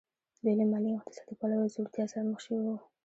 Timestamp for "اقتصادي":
1.01-1.33